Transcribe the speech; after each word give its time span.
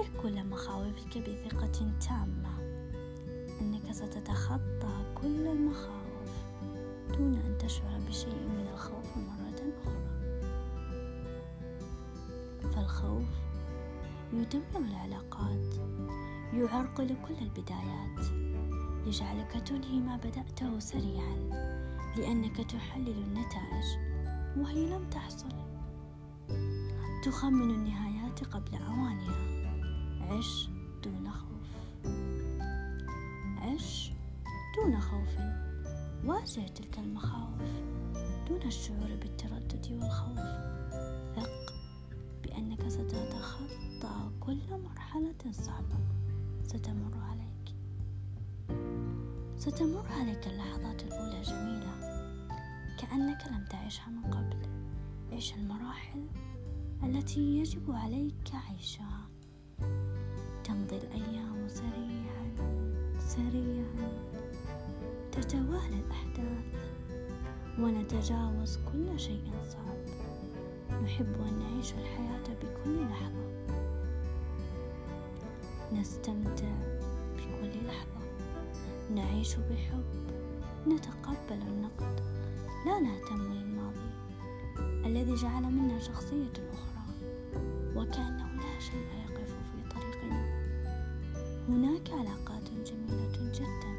واجه 0.00 0.08
كل 0.22 0.44
مخاوفك 0.44 1.18
بثقة 1.18 1.92
تامة 2.08 2.58
أنك 3.60 3.92
ستتخطى 3.92 5.04
كل 5.14 5.46
المخاوف 5.46 6.30
دون 7.08 7.34
أن 7.34 7.58
تشعر 7.58 8.00
بشيء 8.08 8.48
من 8.48 8.68
الخوف 8.72 9.16
مرة 9.16 9.72
أخرى. 9.82 10.00
فالخوف 12.72 13.28
يدمر 14.32 14.88
العلاقات 14.88 15.74
يعرقل 16.52 17.16
كل 17.28 17.34
البدايات. 17.42 18.20
يجعلك 19.06 19.62
تنهي 19.66 20.00
ما 20.00 20.16
بدأته 20.16 20.78
سريعا 20.78 21.36
لأنك 22.16 22.56
تحلل 22.56 23.22
النتائج 23.22 23.86
وهي 24.56 24.90
لم 24.90 25.10
تحصل. 25.10 25.48
تخمن 27.24 27.70
النهايات 27.70 28.44
قبل 28.44 28.74
أوانها. 28.74 29.59
عش 30.30 30.68
دون 31.02 31.30
خوف. 31.30 31.70
عش 33.58 34.12
دون 34.76 35.00
خوف. 35.00 35.38
واجه 36.24 36.66
تلك 36.66 36.98
المخاوف 36.98 37.70
دون 38.48 38.62
الشعور 38.62 39.16
بالتردد 39.20 39.92
والخوف. 39.92 40.38
ثق 41.36 41.74
بأنك 42.42 42.88
ستتخطى 42.88 44.30
كل 44.40 44.60
مرحلة 44.84 45.52
صعبة. 45.52 45.98
ستمر 46.62 47.14
عليك. 47.18 47.74
ستمر 49.56 50.06
عليك 50.06 50.46
اللحظات 50.46 51.02
الأولى 51.02 51.42
جميلة. 51.42 52.00
كأنك 52.98 53.46
لم 53.50 53.64
تعيشها 53.70 54.08
من 54.08 54.24
قبل. 54.24 54.58
عيش 55.32 55.54
المراحل 55.54 56.26
التي 57.02 57.58
يجب 57.58 57.92
عليك 57.92 58.54
عيشها. 58.54 59.30
تمضي 60.70 60.96
الأيام 60.96 61.68
سريعا 61.68 62.52
سريعا. 63.18 64.12
تتوالى 65.32 66.00
الأحداث 66.00 66.64
ونتجاوز 67.78 68.76
كل 68.92 69.20
شيء 69.20 69.50
صعب. 69.68 69.98
نحب 71.02 71.34
أن 71.48 71.58
نعيش 71.58 71.92
الحياة 71.92 72.42
بكل 72.62 73.00
لحظة. 73.10 73.74
نستمتع 75.92 76.74
بكل 77.36 77.86
لحظة. 77.86 78.20
نعيش 79.14 79.54
بحب. 79.56 80.04
نتقبل 80.88 81.62
النقد. 81.62 82.20
لا 82.86 83.00
نهتم 83.00 83.52
للماضي. 83.52 84.10
الذي 85.06 85.34
جعل 85.34 85.62
منا 85.62 85.98
شخصية 85.98 86.52
أخرى. 86.72 87.04
وكأنه 87.96 88.48
لا 88.56 88.80
شيء 88.80 89.19
هناك 91.70 92.10
علاقات 92.10 92.70
جميلة 92.70 93.52
جدا. 93.52 93.90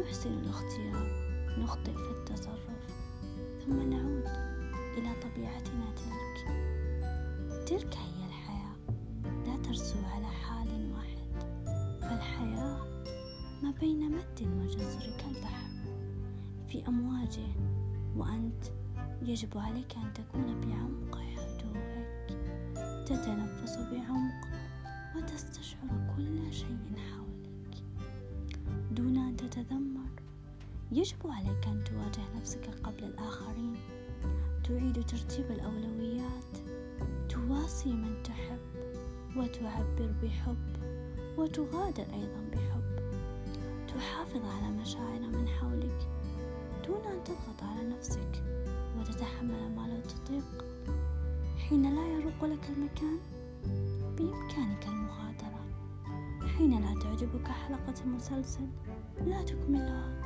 نحسن 0.00 0.32
الاختيار 0.32 1.06
نخطئ 1.58 1.92
في 1.92 2.10
التصرف 2.10 2.86
ثم 3.64 3.90
نعود 3.90 4.26
إلى 4.98 5.10
طبيعتنا 5.22 5.94
تلك. 5.96 6.46
تلك 7.66 7.94
هي 7.94 8.26
الحياة. 8.26 8.76
لا 9.46 9.62
ترسو 9.62 9.98
على 10.14 10.26
حال 10.26 10.92
واحد. 10.92 11.44
فالحياة 12.00 12.86
ما 13.62 13.70
بين 13.80 14.10
مد 14.10 14.42
وجزر 14.42 15.16
كالبحر. 15.18 15.70
في 16.68 16.88
أمواجه 16.88 17.48
وأنت 18.16 18.64
يجب 19.22 19.58
عليك 19.58 19.96
أن 19.96 20.12
تكون 20.14 20.60
بعمق 20.60 21.16
هدوءك 21.16 22.38
تتنفس 23.06 23.78
بعمق 23.78 24.55
وتستشعر 25.16 26.14
كل 26.16 26.52
شيء 26.52 26.78
حولك. 26.96 27.82
دون 28.90 29.16
أن 29.18 29.36
تتذمر 29.36 30.10
يجب 30.92 31.16
عليك 31.24 31.66
أن 31.66 31.84
تواجه 31.84 32.36
نفسك 32.36 32.70
قبل 32.84 33.04
الآخرين. 33.04 33.76
تعيد 34.64 35.06
ترتيب 35.06 35.50
الأولويات. 35.50 36.56
تواسي 37.28 37.92
من 37.92 38.22
تحب 38.22 38.60
وتعبر 39.36 40.14
بحب 40.22 40.76
وتغادر 41.38 42.06
أيضا 42.14 42.50
بحب. 42.52 42.96
تحافظ 43.88 44.44
على 44.44 44.76
مشاعر 44.76 45.20
من 45.20 45.48
حولك. 45.48 46.08
دون 46.86 47.12
أن 47.12 47.24
تضغط 47.24 47.62
على 47.62 47.88
نفسك 47.88 48.42
وتتحمل 48.98 49.74
ما 49.76 49.88
لا 49.88 50.00
تطيق. 50.00 50.64
حين 51.58 51.94
لا 51.94 52.06
يروق 52.08 52.44
لك 52.44 52.70
المكان 52.76 53.18
بإمكانك 54.18 54.86
المغادرة. 54.86 55.66
حين 56.56 56.80
لا 56.80 57.00
تعجبك 57.00 57.48
حلقة 57.48 58.04
مسلسل 58.06 58.68
لا 59.26 59.42
تكملها. 59.42 60.22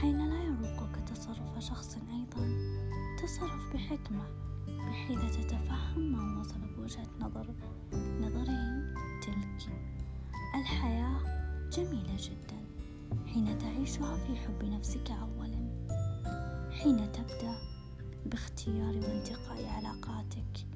حين 0.00 0.28
لا 0.28 0.42
يروقك 0.42 1.08
تصرف 1.08 1.58
شخص 1.58 1.98
أيضا 2.12 2.48
تصرف 3.22 3.74
بحكمة 3.74 4.24
بحيث 4.66 5.36
تتفهم 5.36 6.12
ما 6.12 6.40
وصل 6.40 6.60
بوجهة 6.76 7.06
نظر 7.20 7.54
نظره 8.20 8.94
تلك. 9.22 9.72
الحياة 10.54 11.20
جميلة 11.72 12.16
جدا 12.18 12.60
حين 13.26 13.58
تعيشها 13.58 14.16
في 14.16 14.36
حب 14.36 14.64
نفسك 14.64 15.10
أولا. 15.10 15.70
حين 16.70 17.12
تبدأ 17.12 17.56
باختيار 18.26 18.94
وانتقاء 18.94 19.66
علاقاتك. 19.66 20.66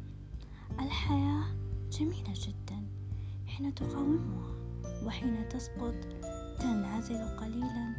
الحياة 0.71 1.45
جميلة 1.93 2.33
جدا. 2.35 2.87
حين 3.47 3.75
تقاومها 3.75 4.55
وحين 5.05 5.49
تسقط 5.49 5.95
تنعزل 6.59 7.37
قليلا 7.37 7.95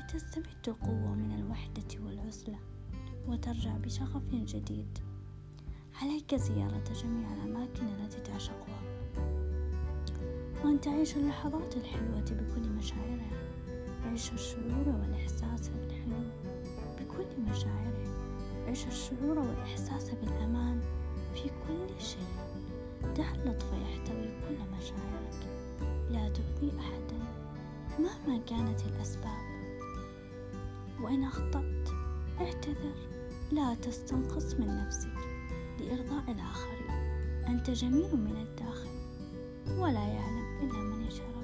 لتستمد 0.00 0.68
القوة 0.68 1.14
من 1.14 1.32
الوحدة 1.32 2.04
والعزلة 2.04 2.58
وترجع 3.26 3.76
بشغف 3.76 4.34
جديد. 4.34 4.98
عليك 6.02 6.34
زيارة 6.34 6.84
جميع 7.02 7.32
الأماكن 7.32 7.86
التي 7.86 8.20
تعشقها. 8.20 8.80
وأن 10.64 10.80
تعيش 10.80 11.16
اللحظات 11.16 11.76
الحلوة 11.76 12.20
بكل 12.20 12.68
مشاعرها. 12.68 13.40
عيش 14.04 14.32
الشعور 14.32 14.88
والإحساس 14.88 15.68
الحلو 15.68 16.22
بكل 17.00 17.40
مشاعره. 17.50 18.04
عيش 18.66 18.86
الشعور 18.86 19.38
والإحساس 19.38 20.10
بالأمان 20.10 20.79
دع 23.20 23.34
اللطف 23.34 23.72
يحتوي 23.72 24.28
كل 24.48 24.56
مشاعرك. 24.78 25.40
لا 26.10 26.28
تؤذي 26.28 26.72
أحدا 26.78 27.18
مهما 27.98 28.44
كانت 28.46 28.80
الأسباب. 28.86 29.40
وإن 31.00 31.24
أخطأت 31.24 31.88
اعتذر. 32.40 32.94
لا 33.52 33.74
تستنقص 33.74 34.54
من 34.54 34.66
نفسك 34.66 35.18
لإرضاء 35.80 36.24
الآخرين. 36.28 36.90
أنت 37.48 37.70
جميل 37.70 38.16
من 38.16 38.36
الداخل 38.36 38.90
ولا 39.78 40.06
يعلم 40.06 40.58
إلا 40.62 40.78
من 40.78 41.06
يشاء. 41.06 41.39